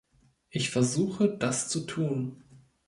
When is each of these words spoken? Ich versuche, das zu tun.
Ich 0.49 0.71
versuche, 0.71 1.29
das 1.37 1.67
zu 1.69 1.81
tun. 1.81 2.43